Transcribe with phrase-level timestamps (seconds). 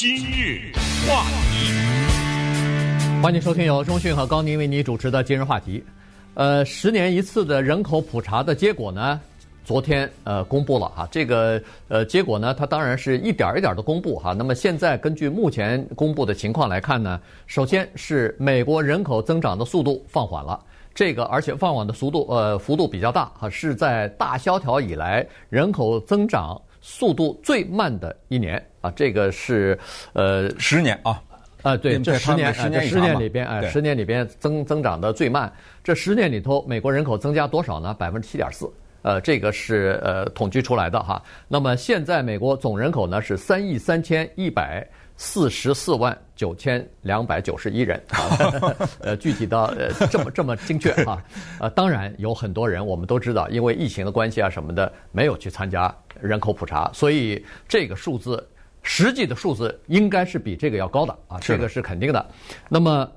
[0.00, 0.72] 今日
[1.06, 5.84] 话题，欢迎收听由中讯和高宁为你主持的今日话题。
[6.32, 9.20] 呃，十年一次的人口普查的结果呢，
[9.62, 11.06] 昨天呃公布了哈。
[11.10, 14.32] 这个呃结果呢，它当然是一点一点的公布哈。
[14.32, 20.58] 那么现在根据目前公布的情况来看呢，首先是美国人口增长的速度放缓了。
[20.94, 29.78] 这个而且放缓的速度呃幅度比较大哈，是在大萧条以来人口增长速度最慢的一年啊，这个是
[30.12, 31.22] 呃十年啊，
[31.62, 35.52] 啊对，这十年十年十年里边哎，十年里边增增长的最慢。
[35.82, 37.94] 这十年里头，美国人口增加多少呢？
[37.94, 38.70] 百分之七点四，
[39.02, 41.22] 呃，这个是呃统计出来的哈。
[41.48, 44.86] 那么现在美国总人口呢是三亿三千一百。
[45.22, 48.40] 四十四万九千两百九十一人啊，
[49.04, 51.22] 呃，具体到呃这么这么精确哈，
[51.58, 58.42] 呃，当然有很多人我们都知道，因为疫情的关系啊什么的，没有去参加人口普查，所以这个数字
[58.82, 62.26] 实际的数字应该是比这个要高的啊，这个是肯定的。
[62.68, 63.10] 那么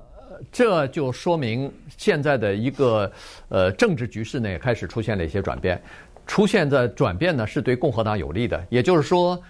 [0.50, 3.10] 这就说明现在的一个
[3.48, 5.80] 呃政治局势呢也开始出现了一些转变，
[6.26, 9.40] 出现的转变呢是对共和党有利的，也就是说。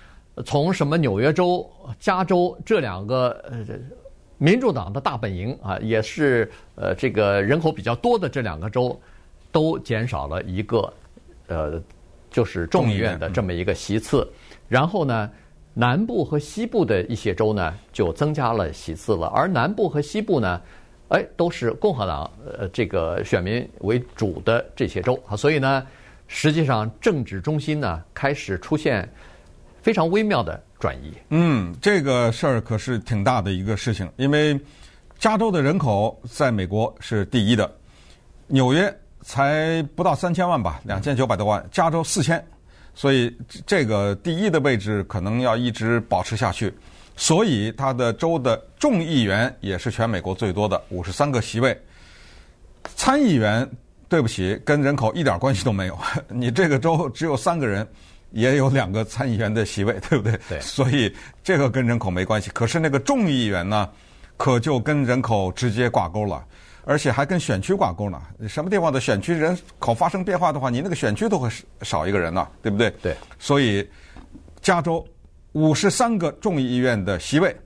[0.44, 1.64] 从什么纽约州、
[2.00, 3.64] 加州这两个呃
[4.36, 9.00] 民主党的大本营啊，也是呃这个人口比较多的这两个州，
[9.52, 10.92] 都减少了一个
[11.46, 11.80] 呃
[12.32, 14.28] 就是众议院的这么一个席次。
[14.66, 15.30] 然后呢，
[15.74, 19.26] 南部和西部的一些州呢就增加了席次了。
[19.28, 20.60] 而南部和西部呢，
[21.08, 25.86] 哎，都是共和党呃这个选民为主的这些州，所以呢，
[26.28, 29.06] 实际上政治中心呢开始出现。
[29.82, 31.12] 非常微妙的转移。
[31.28, 34.58] 嗯，这个事儿可是挺大的一个事情，因为
[35.18, 37.70] 加州的人口在美国是第一的，
[38.46, 42.42] 纽约才不到三千万吧，两千九百多万，加州四千，
[42.94, 46.72] 所以这个第一的位置可能要一直保持下去。
[47.16, 51.78] 所以它的州的众议员也是全美国最多的，五十三个席位。
[52.96, 53.68] 参议员，
[54.08, 55.98] 对不起，跟人口一点关系都没有，
[56.28, 57.86] 你这个州只有三个人。
[58.30, 60.36] 也有两个参议员的席位，对不对？
[60.48, 60.60] 对。
[60.60, 61.14] 所以
[61.44, 62.50] 这个跟人口没关系。
[62.50, 63.88] 可是那个众议员呢，
[64.36, 66.44] 可就跟人口直接挂钩了，
[66.84, 68.20] 而且还跟选区挂钩呢。
[68.48, 71.48] 什么地方的选区人口发生变化的话，你那个选区都会
[71.82, 72.90] 少一个人呢，对不对？
[73.02, 73.16] 对。
[73.38, 73.88] 所以
[74.60, 75.06] 加州
[75.52, 77.56] 五十三个众议院的席位，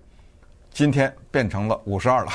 [0.70, 2.32] 今天变成了五十二了。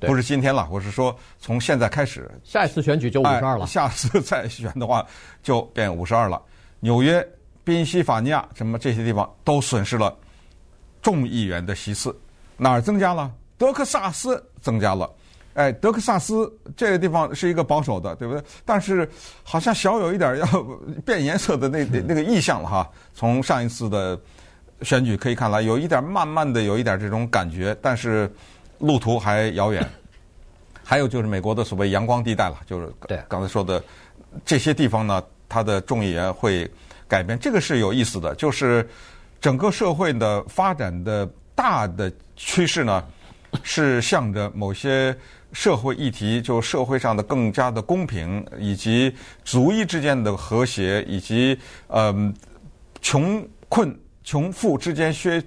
[0.00, 3.66] 不是今天了，我是说从现在开始，下一次选举就五十二了。
[3.66, 5.06] 下次再选的话
[5.42, 6.40] 就变五十二了。
[6.80, 7.26] 纽约。
[7.64, 10.16] 宾夕法尼亚什么这些地方都损失了
[11.02, 12.18] 众议员的席次，
[12.56, 13.30] 哪儿增加了？
[13.58, 15.06] 德克萨斯增加了，
[15.58, 18.42] 哎，德克萨斯这个地方是一个保守的，对不对？
[18.64, 19.08] 但是
[19.42, 20.46] 好像小有一点要
[21.04, 22.88] 变颜色的那那那个意向了哈。
[23.12, 24.18] 从上一次的
[24.82, 28.30] 选举可以看来，有一点慢慢的有一点这种感觉，但是
[28.78, 29.84] 路途还遥远。
[30.84, 32.92] 还有就是美国的所谓阳光地带了，就是
[33.28, 33.82] 刚才说的
[34.44, 36.70] 这些地方呢，它的众议员会。
[37.08, 38.86] 改变这个是有意思的，就是
[39.40, 43.02] 整个社会的发展的大的趋势呢，
[43.62, 45.16] 是向着某些
[45.52, 49.14] 社会议题，就社会上的更加的公平，以及
[49.44, 51.58] 族裔之间的和谐，以及
[51.88, 52.34] 嗯
[53.00, 55.42] 穷困穷富之间削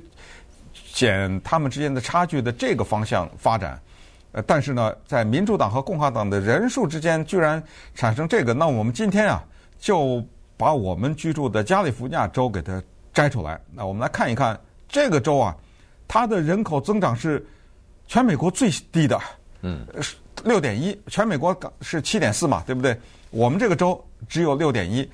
[0.94, 3.80] 减他们之间的差距的这个方向发展。
[4.32, 7.62] 呃，但是呢，在民主党和共和党的人数之间居然
[7.94, 9.44] 产生这个，那我们今天啊
[9.80, 10.26] 就。
[10.58, 12.80] 把我们居住的加利福尼亚州给它
[13.12, 14.56] 摘出来，那我们来看一看
[14.88, 15.58] 这个州啊，
[16.08, 17.44] 它的人口增长是
[18.12, 19.18] 全美国最低的，
[19.62, 19.88] 嗯，
[20.44, 22.94] 六点一，全美国是七点四嘛，对不对？
[23.30, 25.10] 我们这个州只有六点一，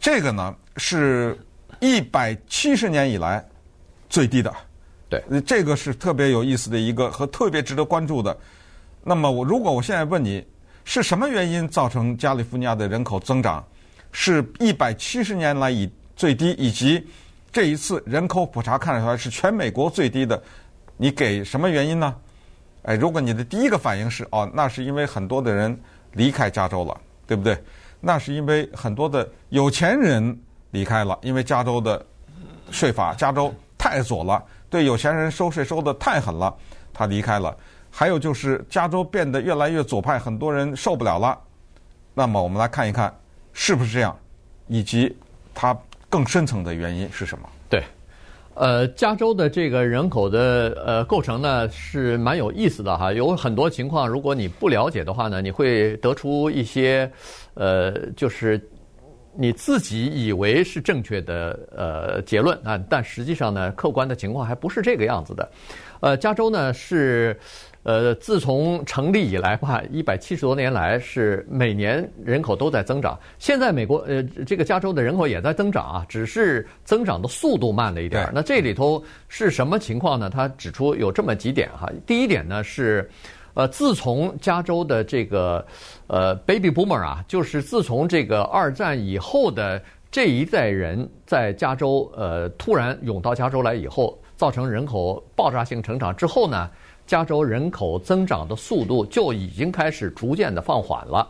[0.00, 1.38] 这个呢是
[1.80, 3.46] 一百七十年以来
[4.08, 4.50] 最低的，
[5.10, 8.34] 对，这个是特别有意思的一个和特别值得关注的。
[9.04, 10.42] 那么我如果我现在问你，
[10.86, 13.62] 是什么原因造成加利福尼亚的人口增长？
[14.12, 15.86] 是一百七十年来以
[16.16, 17.06] 最低，以及
[17.52, 20.42] 这一次人口普查看出来是全美国最低的，
[20.96, 22.16] 你给什么原因呢？
[22.82, 25.78] 哎，如果你的第一个反应是哦，那是因为很多的人
[26.12, 27.56] 离开加州了，对不对？
[28.00, 30.38] 那是因为很多的有钱人
[30.70, 32.04] 离开了，因为加州的
[32.70, 36.54] 税法，加州太左了，对有钱人收税收得太狠了，
[36.92, 37.56] 他离开了。
[37.90, 41.38] 还有就是加州变得越来越左派，很多人受不了了。
[42.14, 43.14] 那么我们来看一看。
[43.52, 44.16] 是不是这样？
[44.68, 45.14] 以及
[45.52, 45.76] 它
[46.08, 47.48] 更深层的原因是什么？
[48.54, 57.10] 呃，加州的这个人口的呃构成呢是蛮有意思的哈，有很多情况，如果你不了解的话呢，你会得出一些
[57.54, 58.60] 呃，就是
[59.34, 65.50] 你自己以为是正确的呃结论啊，但实际上呢，客观的情况还不是这个样子的。
[66.00, 67.38] 呃，加州呢是。
[67.82, 73.18] 呃，自从成立以来吧，一百七十多年来是每年人口都在增长。
[73.38, 78.30] 现在美国呃，这个加州的人口也在增长啊，只是增长的速度慢了一点。
[78.34, 80.28] 那这里头是什么情况呢？
[80.28, 81.90] 他指出有这么几点哈。
[82.04, 83.08] 第一点呢是，
[83.54, 85.66] 呃，自从加州的这个
[86.06, 96.68] 呃 baby boomer 啊，就是自从这个二战以后的这一代人在加州呃突然涌到加州来以后，造成人口爆炸性成长之后呢。
[97.10, 101.28] 加州人口增长的速度就已经开始逐渐的放缓了，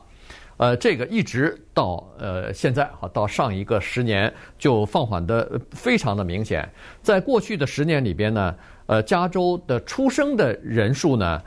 [0.58, 6.68] 呃，这个一直到呃现在啊，到上一个十年就放缓的非常的明显。
[7.00, 8.54] 在过去的十年里边呢，
[8.84, 11.42] 呃，加州的出生的人数呢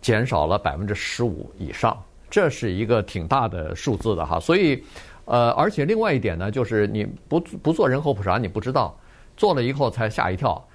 [0.00, 4.40] 减少了百分之十五以上，这是一个挺大的数字的哈。
[4.40, 4.82] 所以，
[5.26, 8.98] 呃，而且另外一点呢，就是你不不做人口普查，你不知道，
[9.36, 10.66] 做了以后才吓一跳，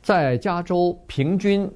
[0.00, 1.68] 在加州平均。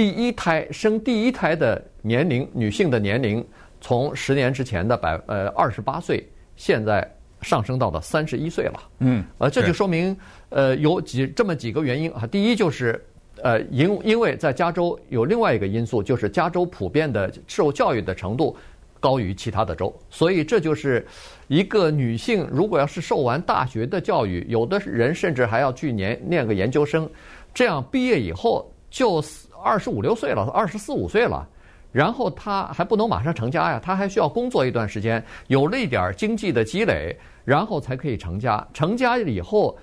[0.00, 3.46] 第一胎生第一胎的年龄，女性的年龄
[3.82, 6.26] 从十年之前的百呃二十八岁，
[6.56, 7.06] 现在
[7.42, 8.82] 上升到了三十一岁了。
[9.00, 10.16] 嗯，呃，这就说明
[10.48, 12.26] 呃有几这么几个原因啊。
[12.26, 12.98] 第一就是
[13.42, 18.56] 呃因因为在加州有另外一个因素，就是加州普遍的受教育的程度
[19.00, 21.06] 高于其他的州，所以这就是
[21.46, 27.06] 一个女性如果要是受完大学的教育，有的人甚至还要去年念个研究生，
[27.52, 29.22] 这样毕业以后就。
[29.62, 31.46] 二十五六岁了，二十四五岁了，
[31.92, 38.66] 然后他还不能马上成家呀，他还需要工作一段时间，有了一点经济的积累，然后才可以成家。
[38.72, 39.76] 成家以后，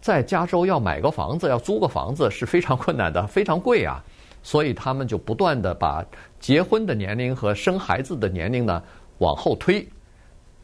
[0.00, 4.02] 在加州要买个房子，要租个房子是非常困难的， 非常贵啊。
[4.42, 6.02] 所以他们就不断的把
[6.38, 8.82] 结婚的年龄和生孩子的年龄呢
[9.18, 9.86] 往后推，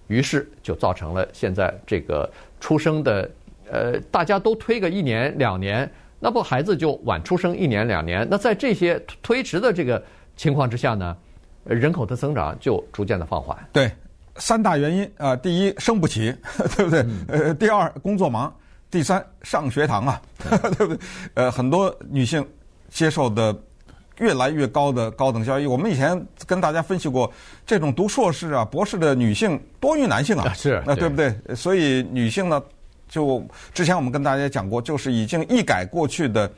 [0.07, 3.31] 于是就造成了现在这个出生的，
[3.71, 5.91] 呃，大家都推个一年两年。
[6.19, 8.27] 那不孩子就晚出生一年两年？
[8.31, 10.03] 那在这些推迟的这个
[10.35, 11.15] 情况之下呢，
[11.65, 13.57] 人口的增长就逐渐的放缓。
[13.71, 13.91] 对，
[14.37, 16.35] 三大原因啊、呃，第一生不起，
[16.75, 17.07] 对不对？
[17.29, 18.53] 呃，第二工作忙，
[18.91, 20.23] 第三上学堂啊，
[20.79, 20.99] 对不对？
[21.35, 22.45] 呃，很多女性
[22.89, 23.55] 接受的
[24.19, 25.67] 越来越高的高等教育。
[25.67, 27.31] 我们以前跟大家分析过，
[27.67, 31.35] 这种读硕士啊、博士的女性多于男性啊，是，那对不对？
[31.55, 32.63] 所以女性呢。
[33.09, 36.51] 就之前我们跟大家讲过，就是已经一改过去的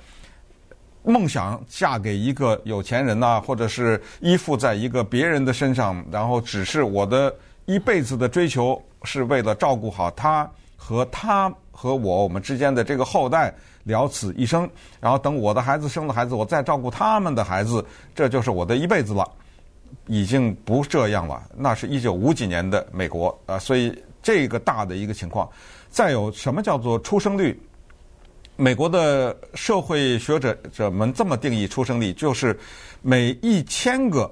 [1.03, 7.35] 梦想，嫁给一个有钱人呐，或者是依附在一个别人的身上，然后只是我的
[7.67, 13.55] 一辈子的追求是为了照顾好他和他和我我们之间的这个后代，
[13.85, 14.69] 了此一生。
[15.01, 17.85] 然后等我的孩子生了孩子，我再照顾他们的孩子，
[18.15, 19.27] 这就是我的一辈子了。
[20.07, 25.49] 已经不这样了，那是一九五几年的美国啊，所以这个大的一个情况。
[25.91, 27.59] 再有什么叫做出生率？
[28.57, 32.59] 美国的社会学者者们这么定义出生率，就是
[33.03, 34.29] 每一千个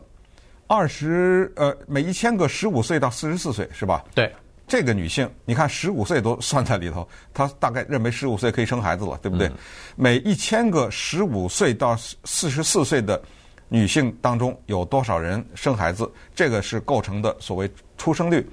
[0.66, 4.04] 二十呃，每一千个十五岁到四十四岁，是吧？
[4.16, 4.32] 对，
[4.66, 9.46] 这个女性，你看十五岁都算在里头，她大概认为十五岁可以生孩子了，对不对？
[9.46, 9.52] 嗯、
[9.94, 13.22] 每一千个十五岁到四十四岁的
[13.68, 16.10] 女性当中，有多少人生孩子？
[16.34, 18.44] 这个是构成的所谓出生率。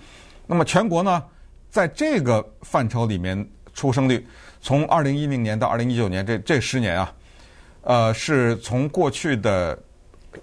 [0.46, 1.24] 那么全国呢？
[1.74, 4.24] 在这个范畴里面，出生率
[4.62, 7.16] 从二零一零年到二零一九年这这十年啊，
[7.82, 9.76] 呃，是从过去的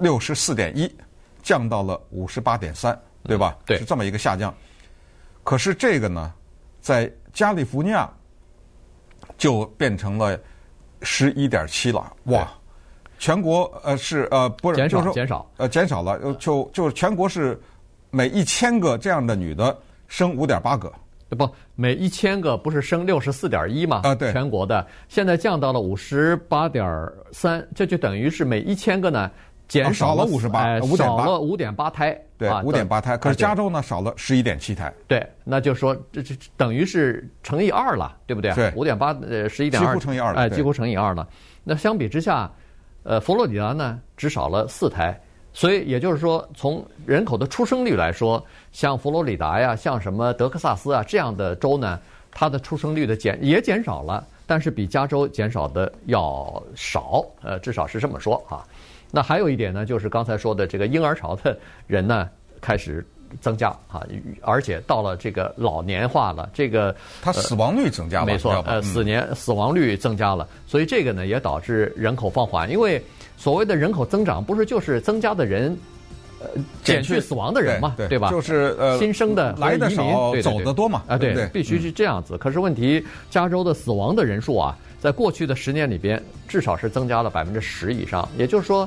[0.00, 0.92] 六十四点一
[1.40, 3.56] 降到了五十八点三，对吧？
[3.64, 4.52] 对，是这么一个下降。
[5.44, 6.34] 可是这个呢，
[6.80, 8.12] 在加利福尼亚
[9.38, 10.36] 就变成了
[11.02, 12.52] 十一点七了，哇！
[13.20, 17.56] 全国呃是呃不是减少就是减少呃减少了，就就全国是
[18.10, 19.78] 每一千个这样的女的
[20.08, 20.92] 生五点八个。
[21.36, 24.00] 不，每一千个不是升六十四点一吗？
[24.04, 26.84] 啊，对，全国的现在降到了五十八点
[27.30, 29.30] 三，这就等于是每一千个呢
[29.68, 33.16] 减少了五十八，少了五点八胎，对，五点八胎。
[33.16, 38.52] 可是加州呢少了十一点七胎，对，那就说这这等于是乘以二了，对不对？
[38.54, 41.28] 对，五点八呃十一点二，几乎乘以二了，哎，几乎乘以二了。
[41.62, 42.50] 那相比之下，
[43.04, 45.18] 呃，佛罗里达呢只少了四胎。
[45.52, 51.98] 所以也就是说，从人口的出生率来说，像佛罗里达呀，像什么德克萨斯啊这样的州呢，
[52.30, 58.64] 它的出生率的减也减少了，但是比加州减少的要少，呃，至少是这么说啊。
[59.10, 62.30] 那还有一点呢，就是刚才说的这个婴儿潮的人呢
[62.60, 63.04] 开始
[63.40, 64.06] 增加啊，
[64.42, 73.02] 而且到了这个老年化了，这个它死亡率增加了，没错，呃，死年死亡率增加了，所以这个呢也导致人口放缓，因为。
[73.40, 75.74] 所谓的人口增长，不是就是增加的人
[76.40, 76.48] 呃
[76.84, 78.30] 减去死亡的人嘛，对吧？
[78.30, 82.36] 就是呃，新生的来的少，走的多嘛，啊，对，对，必须是这样子。
[82.36, 88.28] 可是问题，加州的死亡的人数啊，在过去的十年里边，至少是增加了百分之十以上。
[88.36, 88.86] 也就是说，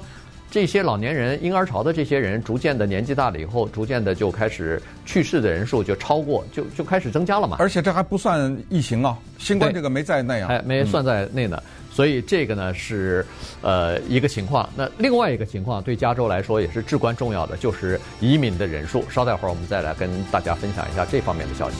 [0.53, 7.57] 这些老年人、婴儿潮的这些人，逐渐的年纪大了以后，逐渐的就开始去世的人数就超过，就就开始增加了嘛。
[7.60, 11.57] 而且这还不算疫情啊，新冠这个没在内啊，哎，没算在内呢。
[11.60, 13.25] 嗯所以这个呢是，
[13.62, 14.67] 呃，一个情况。
[14.75, 19.03] 那另外一个情况对加州来说也是至关重要的，就是移民的人数。
[19.10, 21.77] 稍待会儿我们再来跟大家分享一下这方面的消息。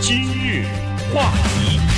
[0.00, 0.64] 今日
[1.12, 1.97] 话题。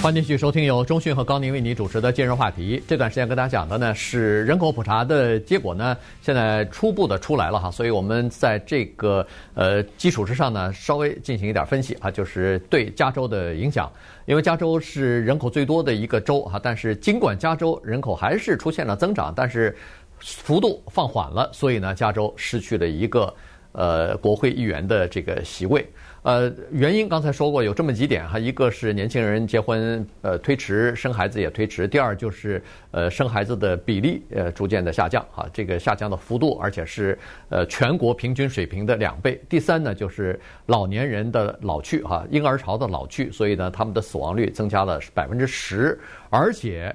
[0.00, 2.80] 欢迎继续收听由中讯和高宁为你主持的今日话题。
[2.86, 13.90] 这段时间跟大家讲的呢是人口普查的结果呢，现在初步的出来了哈，所以我们在这个呃基础之上呢，稍微进行一点分析啊，就是对加州的影响。
[14.26, 19.76] 因为加州是人口最多的一个州哈，但是尽管加州人口还是出现了增长，但是
[20.20, 23.34] 幅度放缓了，所以呢，加州失去了一个
[23.72, 25.84] 呃国会议员的这个席位。
[26.28, 37.18] 呃，原因刚才说过有这么几点哈，一个是年轻人结婚呃推迟，生孩子也推迟；第二就是呃生孩子的比例呃逐渐的下降哈，这个下降的幅度而且是
[37.48, 46.94] 呃全国平均水平的两倍；第三呢就是老年人的老去哈，婴儿潮的老去，所以呢他们的死亡率增加了百分之十，而且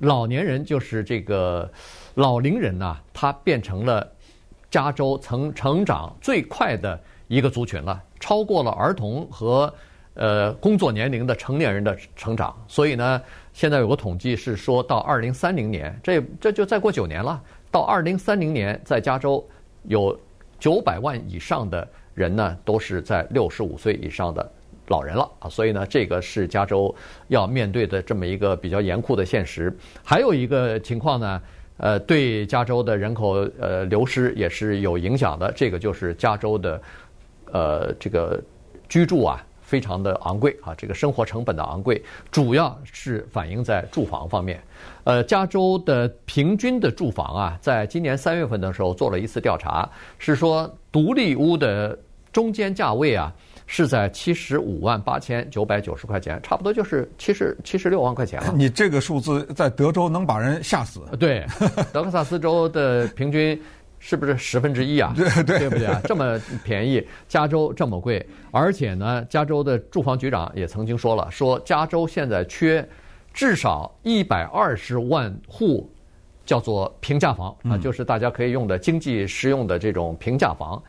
[0.00, 1.66] 老年人就是这个
[2.16, 4.06] 老龄人呐，他变成了
[4.70, 8.02] 加州曾成长最快的一个族群了。
[8.20, 9.72] 超过了儿童和
[10.14, 13.22] 呃工作年龄的成年人的成长，所以呢，
[13.52, 17.40] 现在有个统计是说到二零三零年，这这就再过九年了。
[17.70, 19.46] 到二零三零年，在加州
[19.84, 20.18] 有
[20.58, 24.50] 九百万以上的人呢，都是在六十五岁以上的
[24.88, 25.48] 老人了啊。
[25.48, 26.92] 所以呢，这个是加州
[27.28, 29.72] 要面对的这么一个比较严酷的现实。
[30.02, 31.42] 还有一个情况呢，
[31.76, 35.52] 呃，对加州的人口呃流失也是有影响的。
[35.52, 36.80] 这个就是加州的。
[37.52, 38.42] 呃，这个
[38.88, 44.60] 居住啊，非常的昂贵啊，这个生活成本的昂贵，主要是反映在住房方面。
[45.04, 49.88] 呃，加州的平均的住房啊，在今年三月份的时候做了一次调查，
[50.18, 51.98] 是说独立屋的
[52.32, 53.32] 中间价位啊，
[53.66, 58.52] 是在七十五万八千九百九十块钱，差不多就是七十七十六万块钱了。
[58.54, 61.00] 你这个数字在德州能把人吓死。
[61.18, 61.46] 对，
[61.92, 63.60] 德克萨斯州的平均。
[64.00, 65.12] 是不是十分之一啊？
[65.16, 66.00] 对对，对不对啊？
[66.06, 72.86] 这么便宜，加州这么贵，而且呢，加州的住房局长也曾经说了，说加州现在缺
[73.34, 75.90] 至少一百二十万户，
[76.46, 80.80] 叫做平价房啊，就是大家可以用的经济实用的这种平价房。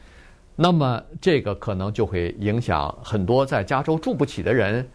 [0.56, 4.88] 那么这个可能就会影响很多在加州住不起的人，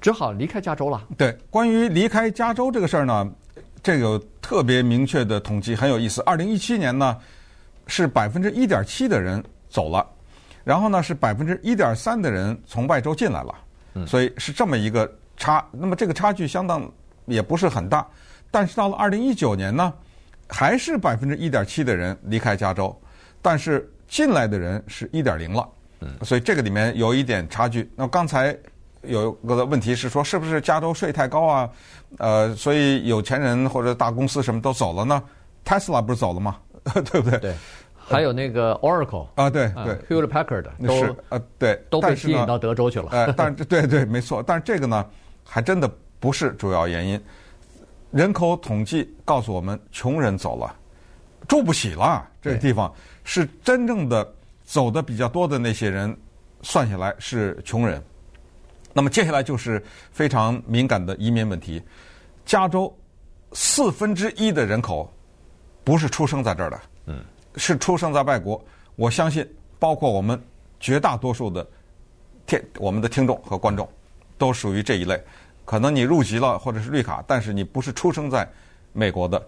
[0.00, 1.02] 只好离开加州了。
[1.16, 3.32] 对，关于离开加州这个事儿呢，
[3.82, 6.20] 这个有特别明确的统计，很有意思。
[6.22, 7.16] 二零一七年呢。
[7.88, 10.06] 是百分之一点七的人走了，
[10.62, 15.66] 然后呢是百分之一点三的人从外州进来了，所以是这么一个差。
[15.72, 16.88] 那么这个差距相当
[17.24, 18.06] 也不是很大，
[18.50, 19.92] 但是到了二零一九年呢，
[20.48, 22.94] 还是百分之一点七的人离开加州，
[23.42, 25.68] 但是进来的人是一点零了，
[26.22, 27.90] 所以这个里面有一点差距。
[27.96, 28.56] 那刚才
[29.02, 31.70] 有个问题是说，是不是加州税太高啊？
[32.18, 35.22] 呃，所以有钱人或者大公司什么都走了呢
[35.64, 36.56] ？Tesla 不是走了吗？
[37.10, 37.38] 对不对？
[37.38, 37.54] 对，
[37.96, 43.08] 还有那个 Oracle 啊，对对，Hewlett Packard 都是呃，对，都被吸引到德州去了。
[43.10, 44.42] 哎，但是对对，没错。
[44.42, 45.06] 但是这个呢，
[45.44, 47.20] 还真的不是主要原因。
[48.10, 50.74] 人口统计告诉我们，穷人走了，
[51.46, 52.26] 住不起了。
[52.40, 52.90] 这个地方
[53.24, 54.26] 是真正的
[54.64, 56.16] 走的比较多的那些人，
[56.62, 58.02] 算下来是穷人。
[58.94, 61.82] 那么接下来就是非常敏感的移民问题。
[62.46, 62.90] 加州
[63.52, 65.12] 四分之一的人口。
[65.88, 67.24] 不是出生在这儿的，嗯，
[67.56, 68.62] 是出生在外国。
[68.94, 70.38] 我相信，包括我们
[70.78, 71.66] 绝大多数的
[72.44, 73.88] 听我们的听众和观众，
[74.36, 75.18] 都属于这一类。
[75.64, 78.46] 可能你入籍了或者是绿卡，但是你不是出生在
[78.92, 79.42] 美国的。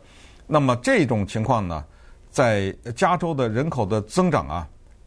[0.47, 1.85] 那么这种情况呢，
[2.31, 4.67] 在加州的人口的增长啊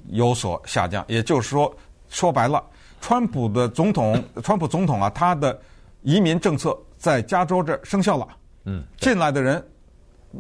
[0.09, 1.03] 有所下降。
[1.07, 1.75] 也就是说，
[2.09, 2.63] 说白了，
[3.01, 5.59] 川普的总统， 川普总统啊，他的
[6.03, 8.27] 移民政策在加州这儿生效了。
[8.65, 9.67] 嗯，进来的人。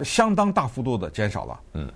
[0.01, 1.59] 相当大幅度的减少了。
[1.73, 1.91] 嗯，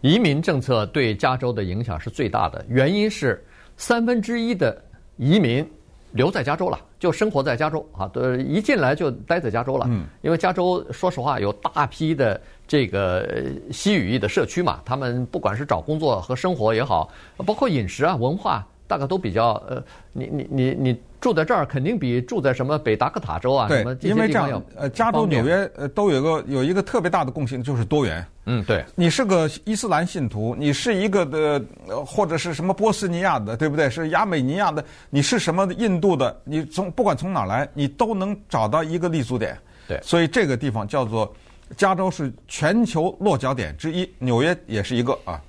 [0.00, 3.42] 移民政策对加州的影响是最大的，原因是
[3.76, 4.80] 三分之一的
[5.16, 5.66] 移民
[6.12, 9.86] 留在加州了，就生活在加州啊，都一进来就待在加州了。
[9.88, 13.26] 嗯，因为加州说实话有大批的这个
[13.72, 17.10] 西语裔的社区嘛，他们不管是找工作和生活也好，
[17.46, 28.24] 包括饮食啊、文化大概都比较呃，你你你你住在这儿，肯定比住在什么北达科塔州啊什么这因为这样，呃，加州、纽约呃都有一个有一个特别大的共性，就是多元。
[28.44, 28.84] 嗯，对。
[28.96, 33.88] 你是个伊斯兰信徒，你是一个的，呃，或者是什么波斯尼亚的，对不对？
[33.88, 36.36] 是亚美尼亚的，你是什么印度的？
[36.42, 39.56] 你从不管从哪儿来，你都能找到一个立足点。
[39.86, 40.00] 对。
[40.02, 41.32] 所以这个地方叫做
[41.76, 45.40] 加州是全球落脚点之一，纽约也是一个啊。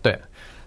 [0.00, 0.16] 对。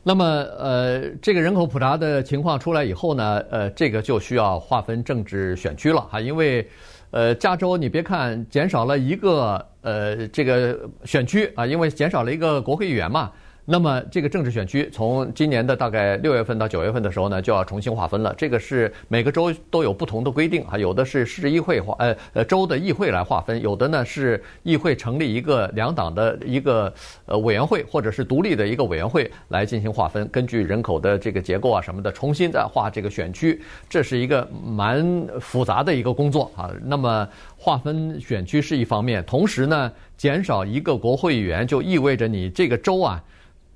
[0.04, 6.68] 那么，呃，这个人口普查的情况出来以后呢，呃，这个就需要划分政治选区了哈，因为，
[7.12, 13.32] 呃，加州你别看减少了一个呃这个选区啊，因为减少了一个国会议员嘛。
[13.66, 18.34] 那么这个政治选区从今年的大概六月份到九月份的时候呢，就要重新划分了。
[18.36, 26.92] 这个是每个州都有不同的规定啊，有的是市议会划，呃呃州的议会来划分，有的呢是议会成立一个两党的一个
[27.28, 36.72] 呃委员会，或者是独立的一个委员会来进行划分，根据人口的这个结构啊什么的，重新再划这个选区，这是一个蛮复杂的一个工作啊。
[36.84, 37.28] 那么
[37.58, 43.24] 划分选区是一方面，同时呢，减少一个国会议员就意味着你这个州啊。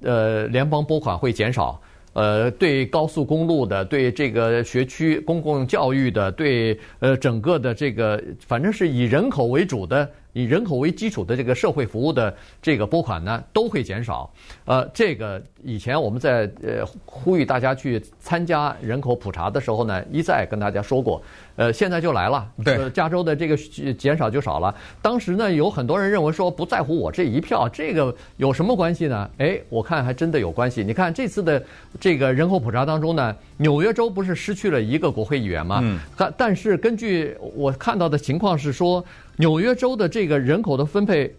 [0.05, 1.81] 呃，联邦拨款会减少，
[2.13, 10.09] 呃，对高速公路的，对这个学区公共教育的，对呃整个的这个，反正是以人口为主的。
[10.35, 14.29] 以人口为基础的这个社会服务的这个拨款呢，都会减少。
[14.65, 21.21] 呃，这个以前我们在呃呼吁大家去参加人口普查的时候呢，一再跟大家说过。
[21.55, 22.45] 呃，现在就来了。
[22.65, 23.55] 对，呃，加州的这个
[23.93, 24.75] 减少就少了。
[25.01, 29.29] 当时呢，有很多人认为说不在乎我这一票，这个有什么关系呢？
[29.37, 30.83] 哎，我看还真的有关系。
[30.83, 31.63] 你看这次的
[31.97, 35.79] 这个人口普查当中呢，纽约州不是失去了一个国会议员吗？
[35.81, 35.97] 嗯。
[36.17, 39.01] 但但是根据我看到的情况是说。
[39.37, 41.33] 纽约州的这个人口的分配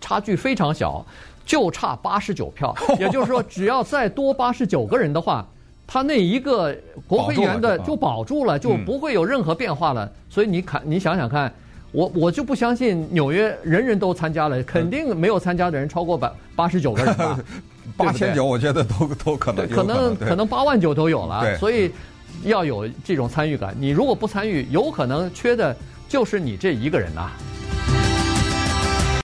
[0.00, 1.04] 差距非常小，
[1.46, 2.74] 就差八十九票。
[3.00, 5.46] 也就是说，只要再多八十九个人的话，
[5.86, 6.76] 他那一个
[7.06, 10.10] 国会议员的就保住了，就不会有任何变化了。
[10.28, 11.50] 所以你看，你想想看，
[11.90, 17.38] 我我就不相信纽约人人都参加了，肯定没有参加的人超过百八十九个人吧？
[17.96, 21.56] 八千九，我觉得都都可能，可能可能八万九都有了。
[21.56, 21.90] 所以
[22.44, 23.74] 要有这种参与感。
[23.78, 25.74] 你如果不参与，有可能缺的。
[26.08, 27.30] 就是你这一个人呐、